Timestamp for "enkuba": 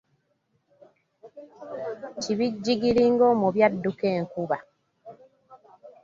4.17-4.57